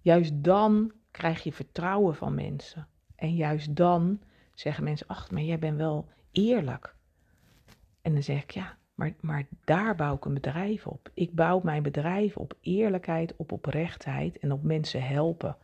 [0.00, 2.86] juist dan krijg je vertrouwen van mensen.
[3.14, 4.20] En juist dan
[4.54, 6.94] zeggen mensen, ach, maar jij bent wel eerlijk.
[8.02, 11.10] En dan zeg ik, ja, maar, maar daar bouw ik een bedrijf op.
[11.14, 15.56] Ik bouw mijn bedrijf op eerlijkheid, op oprechtheid en op mensen helpen.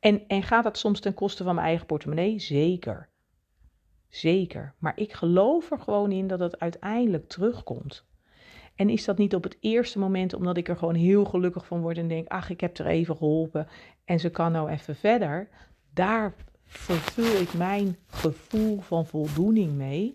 [0.00, 2.38] En, en gaat dat soms ten koste van mijn eigen portemonnee?
[2.38, 3.08] Zeker.
[4.08, 4.74] Zeker.
[4.78, 8.04] Maar ik geloof er gewoon in dat het uiteindelijk terugkomt.
[8.74, 11.80] En is dat niet op het eerste moment omdat ik er gewoon heel gelukkig van
[11.80, 13.68] word en denk: ach, ik heb er even geholpen
[14.04, 15.48] en ze kan nou even verder.
[15.94, 20.12] Daar vervul ik mijn gevoel van voldoening mee.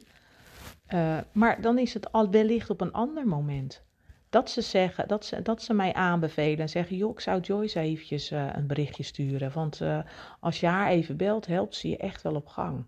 [0.93, 3.83] Uh, maar dan is het al wellicht op een ander moment.
[4.29, 7.79] Dat ze zeggen, dat ze, dat ze mij aanbevelen en zeggen: joh, ik zou Joyce
[7.79, 9.51] eventjes uh, een berichtje sturen.
[9.53, 9.99] Want uh,
[10.39, 12.85] als je haar even belt, helpt ze je echt wel op gang.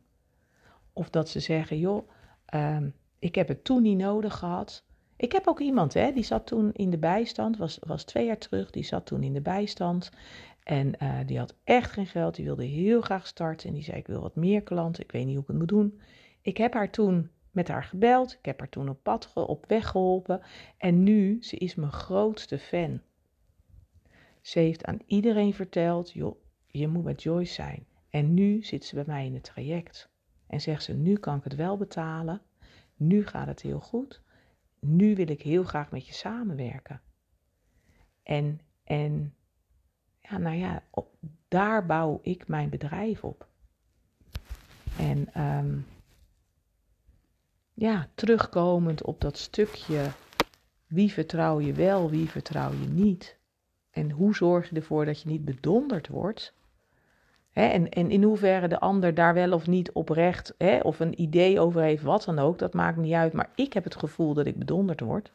[0.93, 2.09] Of dat ze zeggen: joh,
[2.55, 2.77] uh,
[3.19, 4.83] ik heb het toen niet nodig gehad.
[5.15, 8.37] Ik heb ook iemand, hè, die zat toen in de bijstand, was, was twee jaar
[8.37, 10.11] terug, die zat toen in de bijstand.
[10.63, 13.67] En uh, die had echt geen geld, die wilde heel graag starten.
[13.67, 15.67] En die zei, ik wil wat meer klanten, ik weet niet hoe ik het moet
[15.67, 15.99] doen.
[16.41, 19.87] Ik heb haar toen met haar gebeld, ik heb haar toen op pad, op weg
[19.87, 20.41] geholpen.
[20.77, 23.01] En nu, ze is mijn grootste fan.
[24.41, 26.35] Ze heeft aan iedereen verteld, joh,
[26.67, 27.85] je moet met Joyce zijn.
[28.09, 30.09] En nu zit ze bij mij in het traject.
[30.53, 32.41] En zegt ze, nu kan ik het wel betalen.
[32.95, 34.21] Nu gaat het heel goed.
[34.79, 37.01] Nu wil ik heel graag met je samenwerken.
[38.23, 39.33] En, en
[40.21, 40.83] ja, nou ja,
[41.47, 43.47] daar bouw ik mijn bedrijf op.
[44.97, 45.85] En um,
[47.73, 50.11] ja, terugkomend op dat stukje
[50.87, 53.37] wie vertrouw je wel, wie vertrouw je niet.
[53.91, 56.53] En hoe zorg je ervoor dat je niet bedonderd wordt?
[57.53, 61.59] En, en in hoeverre de ander daar wel of niet oprecht hè, of een idee
[61.59, 63.33] over heeft, wat dan ook, dat maakt niet uit.
[63.33, 65.31] Maar ik heb het gevoel dat ik bedonderd word.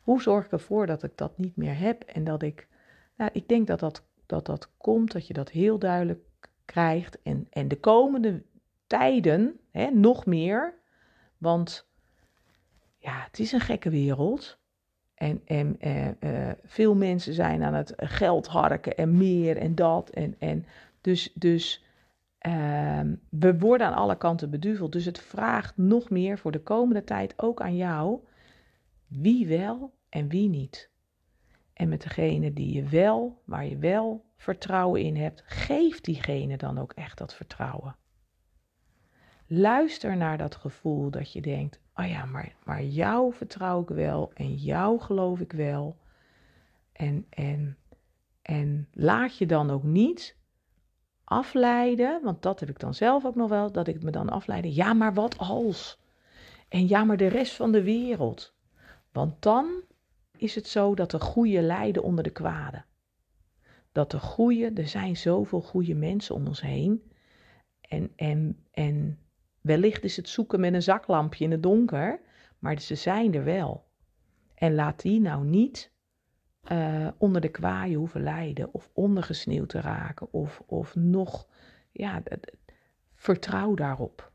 [0.00, 2.68] Hoe zorg ik ervoor dat ik dat niet meer heb en dat ik,
[3.16, 6.20] nou, ik denk dat dat, dat dat komt, dat je dat heel duidelijk
[6.64, 7.22] krijgt.
[7.22, 8.42] En, en de komende
[8.86, 9.60] tijden
[9.92, 10.74] nog meer,
[11.38, 11.86] want
[12.98, 14.58] ja, het is een gekke wereld.
[15.14, 20.10] En, en eh, eh, veel mensen zijn aan het geld harken en meer en dat.
[20.10, 20.64] En, en
[21.02, 21.84] dus dus
[22.46, 24.92] uh, we worden aan alle kanten beduveld.
[24.92, 28.20] Dus het vraagt nog meer voor de komende tijd ook aan jou.
[29.06, 30.90] Wie wel en wie niet.
[31.72, 36.78] En met degene die je wel, waar je wel vertrouwen in hebt, geef diegene dan
[36.78, 37.96] ook echt dat vertrouwen.
[39.46, 44.32] Luister naar dat gevoel dat je denkt: oh ja, maar, maar jou vertrouw ik wel
[44.34, 45.96] en jou geloof ik wel.
[46.92, 47.76] En, en,
[48.42, 50.36] en laat je dan ook niet
[51.32, 54.74] afleiden, want dat heb ik dan zelf ook nog wel, dat ik me dan afleide.
[54.74, 55.98] Ja, maar wat als?
[56.68, 58.54] En ja, maar de rest van de wereld.
[59.12, 59.82] Want dan
[60.36, 62.84] is het zo dat de goede lijden onder de kwade.
[63.92, 67.12] Dat de goede, er zijn zoveel goede mensen om ons heen.
[67.80, 69.18] En, en, en
[69.60, 72.20] wellicht is het zoeken met een zaklampje in het donker,
[72.58, 73.84] maar ze zijn er wel.
[74.54, 75.91] En laat die nou niet
[76.70, 81.48] uh, onder de kwaaien hoeven lijden of ondergesneeuwd te raken of, of nog,
[81.90, 82.22] ja,
[83.14, 84.32] vertrouw daarop.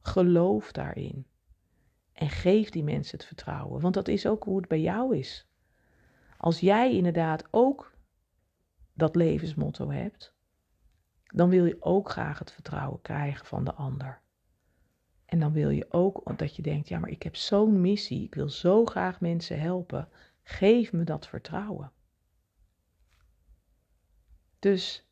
[0.00, 1.26] Geloof daarin.
[2.12, 5.46] En geef die mensen het vertrouwen, want dat is ook hoe het bij jou is.
[6.36, 7.94] Als jij inderdaad ook
[8.92, 10.34] dat levensmotto hebt,
[11.22, 14.20] dan wil je ook graag het vertrouwen krijgen van de ander.
[15.26, 18.34] En dan wil je ook dat je denkt, ja, maar ik heb zo'n missie, ik
[18.34, 20.08] wil zo graag mensen helpen.
[20.48, 21.92] Geef me dat vertrouwen.
[24.58, 25.06] Dus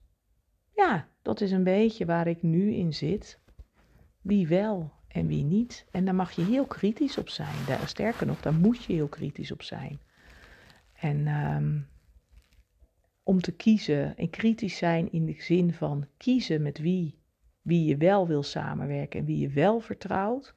[0.75, 3.40] ja, dat is een beetje waar ik nu in zit.
[4.20, 5.87] Wie wel en wie niet.
[5.90, 7.64] En daar mag je heel kritisch op zijn.
[7.66, 10.01] Daar, sterker nog, daar moet je heel kritisch op zijn.
[10.92, 11.88] En um,
[13.23, 17.18] om te kiezen en kritisch zijn in de zin van kiezen met wie,
[17.62, 20.55] wie je wel wil samenwerken en wie je wel vertrouwt.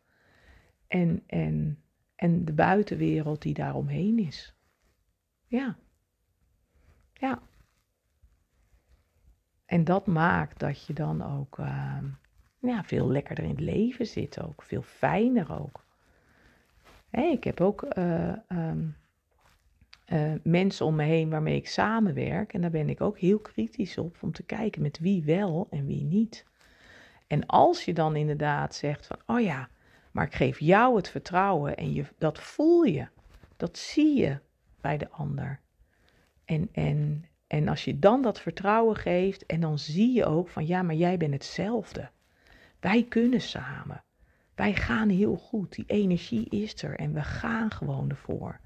[0.87, 1.81] En, en,
[2.15, 4.56] en de buitenwereld die daaromheen is.
[5.47, 5.77] Ja.
[7.13, 7.41] Ja.
[9.65, 11.97] En dat maakt dat je dan ook uh,
[12.59, 14.63] ja, veel lekkerder in het leven zit ook.
[14.63, 15.85] Veel fijner ook.
[17.11, 18.95] Ik heb ook uh, um,
[20.07, 22.53] uh, mensen om me heen waarmee ik samenwerk.
[22.53, 25.85] En daar ben ik ook heel kritisch op om te kijken met wie wel en
[25.85, 26.45] wie niet.
[27.27, 29.69] En als je dan inderdaad zegt van, oh ja,
[30.11, 33.07] maar ik geef jou het vertrouwen en je, dat voel je,
[33.57, 34.39] dat zie je,
[34.87, 35.59] bij de ander.
[36.45, 40.67] En, en, en als je dan dat vertrouwen geeft en dan zie je ook van
[40.67, 42.09] ja, maar jij bent hetzelfde.
[42.79, 44.03] Wij kunnen samen.
[44.55, 45.75] Wij gaan heel goed.
[45.75, 48.59] Die energie is er en we gaan gewoon ervoor.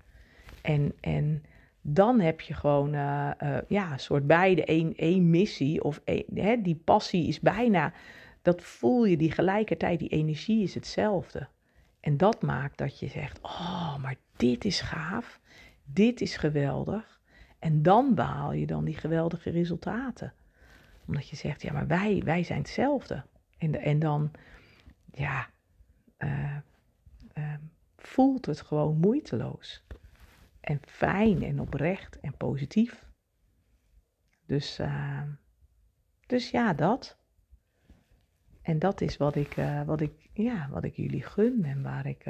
[0.61, 1.43] En, en
[1.81, 5.83] dan heb je gewoon uh, uh, ja, een soort beide één, één missie.
[5.83, 6.01] Of
[6.33, 7.93] hè, die passie is bijna,
[8.41, 11.47] dat voel je, die gelijkertijd, die energie is hetzelfde.
[11.99, 15.39] En dat maakt dat je zegt, oh, maar dit is gaaf
[15.93, 17.21] dit is geweldig.
[17.59, 20.33] En dan behaal je dan die geweldige resultaten.
[21.07, 23.23] Omdat je zegt, ja, maar wij, wij zijn hetzelfde.
[23.57, 24.31] En, en dan,
[25.11, 25.49] ja,
[26.17, 26.57] uh,
[27.37, 27.53] uh,
[27.97, 29.83] voelt het gewoon moeiteloos.
[30.61, 33.05] En fijn en oprecht en positief.
[34.45, 35.21] Dus, uh,
[36.25, 37.17] dus ja, dat.
[38.61, 42.25] En dat is wat ik, wat ik, ja, wat ik jullie gun en waar ik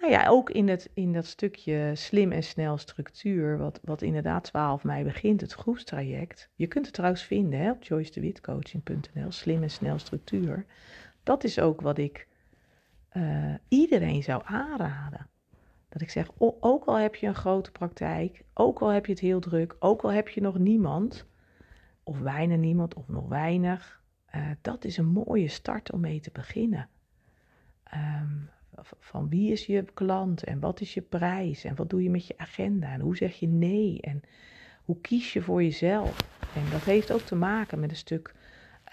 [0.00, 4.44] nou ja, ook in, het, in dat stukje slim en snel structuur, wat, wat inderdaad
[4.44, 6.50] 12 mei begint, het groepstraject.
[6.54, 10.66] Je kunt het trouwens vinden hè, op joycedewitcoaching.nl, slim en snel structuur.
[11.22, 12.28] Dat is ook wat ik
[13.12, 15.28] uh, iedereen zou aanraden.
[15.88, 19.20] Dat ik zeg, ook al heb je een grote praktijk, ook al heb je het
[19.20, 21.26] heel druk, ook al heb je nog niemand,
[22.02, 24.02] of weinig niemand, of nog weinig,
[24.34, 26.88] uh, dat is een mooie start om mee te beginnen.
[27.94, 28.50] Um,
[28.98, 32.26] van wie is je klant en wat is je prijs en wat doe je met
[32.26, 34.22] je agenda en hoe zeg je nee en
[34.84, 36.38] hoe kies je voor jezelf.
[36.54, 38.34] En dat heeft ook te maken met een stuk,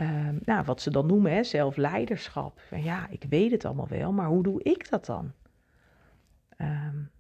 [0.02, 2.60] um, nou, wat ze dan noemen, hè, zelfleiderschap.
[2.60, 5.32] Van ja, ik weet het allemaal wel, maar hoe doe ik dat dan?
[6.58, 7.12] Um,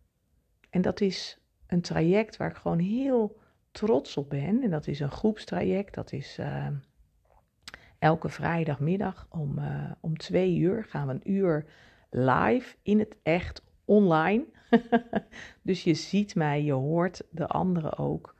[0.69, 3.39] en dat is een traject waar ik gewoon heel
[3.71, 4.63] trots op ben.
[4.63, 5.93] En dat is een groepstraject.
[5.93, 6.67] Dat is uh,
[7.99, 11.65] elke vrijdagmiddag om, uh, om twee uur gaan we een uur
[12.09, 14.45] live in het echt online.
[15.61, 18.35] dus je ziet mij, je hoort de anderen ook.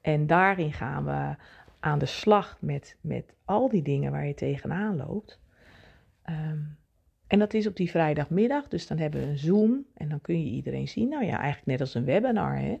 [0.00, 1.36] En daarin gaan we
[1.80, 5.40] aan de slag met, met al die dingen waar je tegenaan loopt.
[6.30, 6.76] Um,
[7.26, 10.44] en dat is op die vrijdagmiddag, dus dan hebben we een Zoom en dan kun
[10.44, 11.08] je iedereen zien.
[11.08, 12.80] Nou ja, eigenlijk net als een webinar, hè.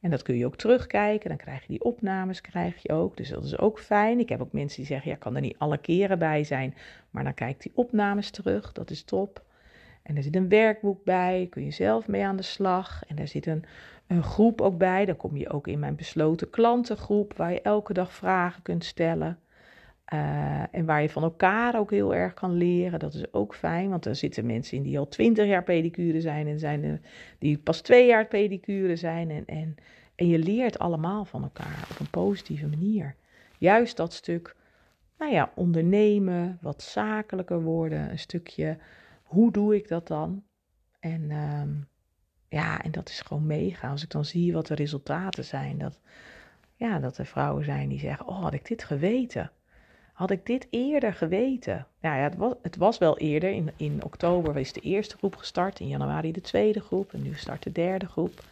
[0.00, 3.16] En dat kun je ook terugkijken, dan krijg je die opnames, krijg je ook.
[3.16, 4.18] Dus dat is ook fijn.
[4.18, 6.74] Ik heb ook mensen die zeggen, ja, ik kan er niet alle keren bij zijn,
[7.10, 9.44] maar dan kijk die opnames terug, dat is top.
[10.04, 13.02] En er zit een werkboek bij, kun je zelf mee aan de slag.
[13.06, 13.64] En er zit een,
[14.06, 17.92] een groep ook bij, dan kom je ook in mijn besloten klantengroep, waar je elke
[17.92, 19.38] dag vragen kunt stellen.
[20.12, 22.98] Uh, en waar je van elkaar ook heel erg kan leren.
[22.98, 26.46] Dat is ook fijn, want er zitten mensen in die al twintig jaar pedicure zijn
[26.46, 27.00] en zijn er
[27.38, 29.30] die pas twee jaar pedicure zijn.
[29.30, 29.74] En, en,
[30.14, 33.14] en je leert allemaal van elkaar op een positieve manier.
[33.58, 34.56] Juist dat stuk,
[35.18, 38.76] nou ja, ondernemen, wat zakelijker worden, een stukje,
[39.24, 40.42] hoe doe ik dat dan?
[41.00, 41.88] En um,
[42.48, 43.90] ja, en dat is gewoon mega.
[43.90, 46.00] Als ik dan zie wat de resultaten zijn, dat,
[46.76, 49.50] ja, dat er vrouwen zijn die zeggen, oh, had ik dit geweten?
[50.12, 51.86] Had ik dit eerder geweten?
[52.00, 53.50] Nou ja, het was, het was wel eerder.
[53.50, 57.34] In, in oktober is de eerste groep gestart, in januari de tweede groep en nu
[57.34, 58.44] start de derde groep.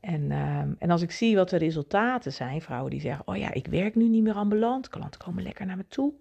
[0.00, 3.52] En, um, en als ik zie wat de resultaten zijn, vrouwen die zeggen: Oh ja,
[3.52, 6.12] ik werk nu niet meer ambulant, klanten komen lekker naar me toe.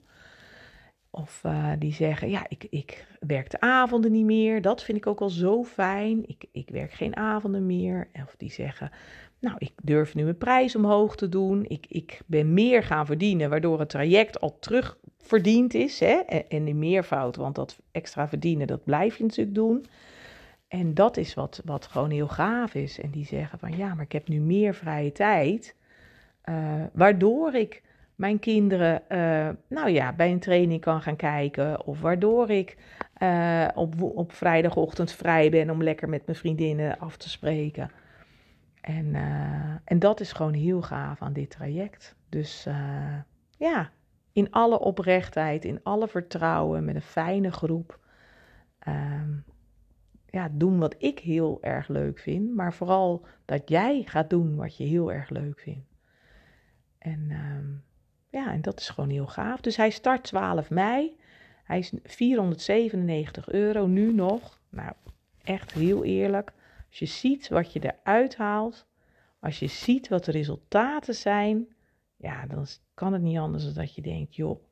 [1.11, 5.07] Of uh, die zeggen: Ja, ik, ik werk de avonden niet meer, dat vind ik
[5.07, 6.27] ook wel zo fijn.
[6.27, 8.07] Ik, ik werk geen avonden meer.
[8.13, 8.91] Of die zeggen:
[9.39, 11.65] nou, ik durf nu mijn prijs omhoog te doen.
[11.67, 15.99] Ik, ik ben meer gaan verdienen, waardoor het traject al terugverdiend is.
[15.99, 16.15] Hè?
[16.47, 19.85] En die meervoud, want dat extra verdienen, dat blijf je natuurlijk doen.
[20.67, 22.99] En dat is wat, wat gewoon heel gaaf is.
[22.99, 25.75] En die zeggen van ja, maar ik heb nu meer vrije tijd.
[26.49, 27.83] Uh, waardoor ik
[28.19, 31.85] mijn kinderen, uh, nou ja, bij een training kan gaan kijken.
[31.85, 32.77] Of waardoor ik
[33.21, 37.91] uh, op, op vrijdagochtend vrij ben om lekker met mijn vriendinnen af te spreken.
[38.81, 42.15] En, uh, en dat is gewoon heel gaaf aan dit traject.
[42.29, 42.67] Dus
[43.57, 43.89] ja,
[44.31, 47.99] in alle oprechtheid, in alle vertrouwen, met een fijne groep.
[48.87, 49.21] Uh,
[50.25, 54.77] ja, doen wat ik heel erg leuk vind, maar vooral dat jij gaat doen wat
[54.77, 55.87] je heel erg leuk vindt.
[56.97, 57.88] En ehm,
[58.29, 59.61] ja, en dat is gewoon heel gaaf.
[59.61, 61.17] Dus hij start 12 mei.
[61.63, 64.59] Hij is 497 euro nu nog.
[64.69, 64.91] Nou,
[65.43, 66.51] echt heel eerlijk.
[66.89, 68.87] Als je ziet wat je eruit haalt,
[69.39, 71.67] als je ziet wat de resultaten zijn,
[72.15, 74.63] ja, dan kan het niet anders dan dat je denkt, joh,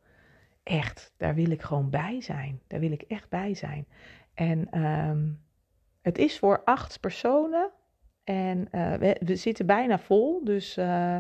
[0.64, 2.62] echt, daar wil ik gewoon bij zijn.
[2.68, 3.88] Daar wil ik echt bij zijn.
[4.34, 5.42] En um,
[6.02, 7.72] het is voor acht personen
[8.24, 10.44] en uh, we, zitten bijna vol.
[10.44, 11.18] Dus uh,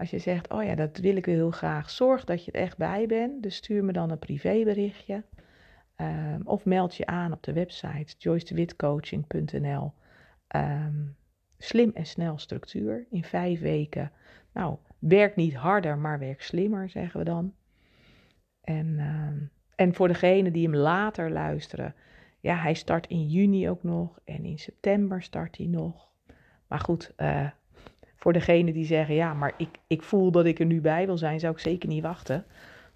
[0.00, 2.76] als je zegt, oh ja, dat wil ik heel graag, zorg dat je er echt
[2.76, 3.42] bij bent.
[3.42, 5.22] Dus stuur me dan een privéberichtje.
[5.96, 9.92] Um, of meld je aan op de website joycedewitcoaching.nl.
[10.56, 11.16] Um,
[11.58, 14.12] slim en snel structuur in vijf weken.
[14.52, 17.54] Nou, werk niet harder, maar werk slimmer, zeggen we dan.
[18.60, 21.94] En, uh, en voor degenen die hem later luisteren,
[22.40, 26.08] ja, hij start in juni ook nog en in september start hij nog.
[26.66, 27.50] Maar goed, uh,
[28.20, 31.18] voor degenen die zeggen, ja, maar ik, ik voel dat ik er nu bij wil
[31.18, 32.44] zijn, zou ik zeker niet wachten.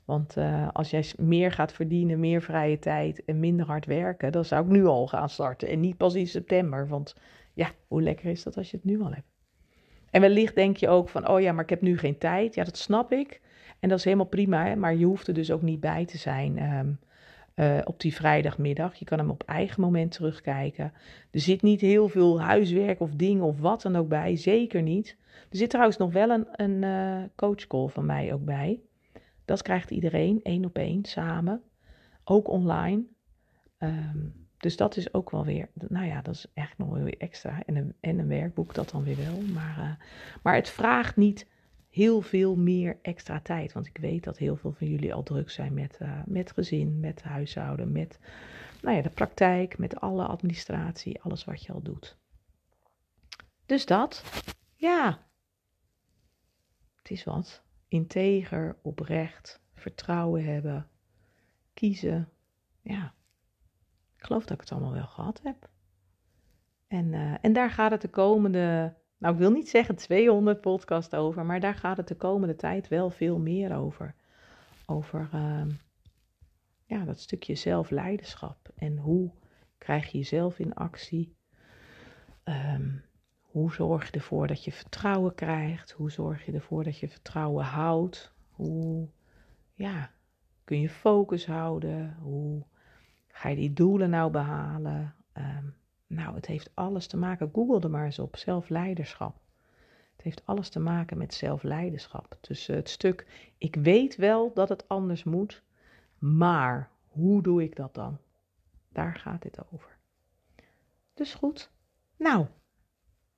[0.04, 4.44] Want uh, als jij meer gaat verdienen, meer vrije tijd en minder hard werken, dan
[4.44, 5.68] zou ik nu al gaan starten.
[5.68, 7.16] En niet pas in september, want
[7.54, 9.32] ja, hoe lekker is dat als je het nu al hebt?
[10.10, 12.54] En wellicht denk je ook van, oh ja, maar ik heb nu geen tijd.
[12.54, 13.40] Ja, dat snap ik.
[13.80, 14.76] En dat is helemaal prima, hè?
[14.76, 16.98] maar je hoeft er dus ook niet bij te zijn um,
[17.54, 18.94] uh, op die vrijdagmiddag.
[18.94, 20.92] Je kan hem op eigen moment terugkijken.
[21.30, 25.16] Er zit niet heel veel huiswerk of dingen of wat dan ook bij, zeker niet.
[25.50, 28.80] Er zit trouwens nog wel een, een uh, coachcall van mij ook bij.
[29.44, 31.62] Dat krijgt iedereen, één op één, samen.
[32.24, 33.02] Ook online.
[33.78, 37.18] Um, dus dat is ook wel weer, nou ja, dat is echt nog wel weer
[37.18, 37.62] extra.
[37.66, 39.40] En een, en een werkboek, dat dan weer wel.
[39.52, 40.06] Maar, uh,
[40.42, 41.46] maar het vraagt niet
[41.94, 43.72] heel veel meer extra tijd.
[43.72, 47.00] Want ik weet dat heel veel van jullie al druk zijn met, uh, met gezin,
[47.00, 48.18] met huishouden, met
[48.82, 52.16] nou ja, de praktijk, met alle administratie, alles wat je al doet.
[53.66, 54.24] Dus dat,
[54.74, 55.18] ja.
[56.96, 57.62] Het is wat.
[57.88, 60.88] Integer, oprecht, vertrouwen hebben,
[61.74, 62.28] kiezen.
[62.80, 63.14] Ja,
[64.16, 65.68] ik geloof dat ik het allemaal wel gehad heb.
[66.86, 68.94] En, uh, en daar gaat het de komende,
[69.24, 72.88] nou ik wil niet zeggen 200 podcast over, maar daar gaat het de komende tijd
[72.88, 74.14] wel veel meer over.
[74.86, 75.62] Over uh,
[76.86, 79.30] ja, dat stukje zelfleiderschap en hoe
[79.78, 81.36] krijg je jezelf in actie.
[82.44, 83.02] Um,
[83.40, 85.90] hoe zorg je ervoor dat je vertrouwen krijgt?
[85.90, 88.32] Hoe zorg je ervoor dat je vertrouwen houdt?
[88.50, 89.08] Hoe
[89.74, 90.10] ja,
[90.64, 92.16] kun je focus houden?
[92.20, 92.64] Hoe
[93.26, 95.14] ga je die doelen nou behalen?
[95.32, 95.74] Um,
[96.06, 99.36] nou, het heeft alles te maken, google er maar eens op, zelfleiderschap.
[100.12, 102.38] Het heeft alles te maken met zelfleiderschap.
[102.40, 103.26] Dus het stuk,
[103.58, 105.62] ik weet wel dat het anders moet,
[106.18, 108.18] maar hoe doe ik dat dan?
[108.88, 109.96] Daar gaat dit over.
[111.14, 111.70] Dus goed.
[112.16, 112.46] Nou,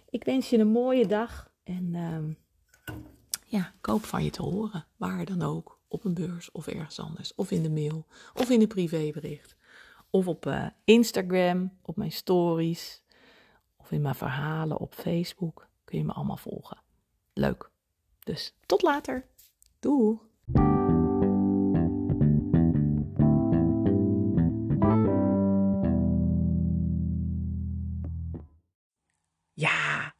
[0.09, 1.51] ik wens je een mooie dag.
[1.63, 1.93] En...
[1.93, 2.97] Uh,
[3.45, 4.85] ja, koop van je te horen.
[4.95, 5.79] Waar dan ook.
[5.87, 7.35] Op een beurs of ergens anders.
[7.35, 8.05] Of in de mail.
[8.33, 9.55] Of in een privébericht.
[10.09, 13.01] Of op uh, Instagram, op mijn stories.
[13.77, 15.67] Of in mijn verhalen op Facebook.
[15.83, 16.77] Kun je me allemaal volgen.
[17.33, 17.69] Leuk.
[18.19, 19.25] Dus tot later.
[19.79, 20.17] Doei.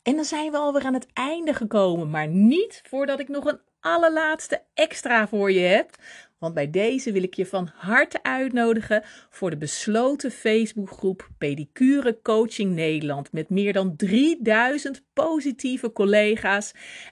[0.06, 3.60] En dan zijn we alweer aan het einde gekomen, maar niet voordat ik nog een
[3.80, 5.96] allerlaatste extra voor je heb.
[6.38, 12.74] Want bij deze wil ik je van harte uitnodigen voor de besloten Facebookgroep Pedicure Coaching
[12.74, 13.32] Nederland.
[13.32, 16.72] Met meer dan 3000 positieve collega's.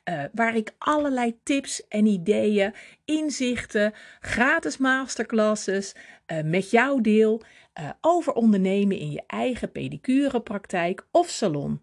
[0.10, 2.74] Uh, waar ik allerlei tips en ideeën,
[3.06, 5.96] inzichten, gratis masterclasses
[6.28, 7.41] uh, met jou deel.
[7.80, 11.83] Uh, over ondernemen in je eigen pedicurepraktijk of salon.